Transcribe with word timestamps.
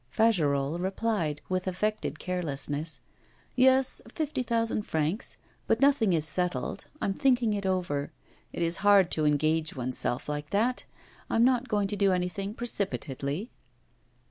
Fagerolles 0.09 0.79
replied, 0.81 1.41
with 1.47 1.67
affected 1.67 2.17
carelessness, 2.17 2.99
'Yes, 3.55 4.01
fifty 4.11 4.41
thousand 4.41 4.81
francs. 4.81 5.37
But 5.67 5.79
nothing 5.79 6.11
is 6.13 6.27
settled; 6.27 6.85
I'm 6.99 7.13
thinking 7.13 7.53
it 7.53 7.67
over. 7.67 8.11
It 8.51 8.63
is 8.63 8.77
hard 8.77 9.11
to 9.11 9.25
engage 9.25 9.75
oneself 9.75 10.27
like 10.27 10.49
that. 10.49 10.85
I 11.29 11.35
am 11.35 11.43
not 11.45 11.69
going 11.69 11.87
to 11.89 11.95
do 11.95 12.13
anything 12.13 12.55
precipitately. 12.55 13.51